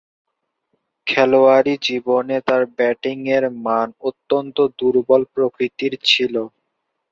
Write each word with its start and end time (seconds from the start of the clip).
খেলোয়াড়ী 1.07 1.73
জীবনে 1.81 2.37
তার 2.47 2.63
ব্যাটিংয়ের 2.77 3.43
মান 3.65 3.87
অত্যন্ত 4.09 4.57
দূর্বল 4.79 5.21
প্রকৃতির 5.33 5.93
ছিল। 6.05 6.35